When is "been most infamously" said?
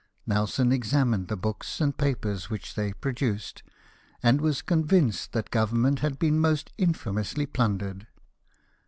6.17-7.45